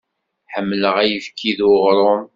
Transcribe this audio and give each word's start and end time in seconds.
Ḥemmleɣ 0.53 0.95
ayefki 1.03 1.51
d 1.57 1.59
uɣrum. 1.71 2.23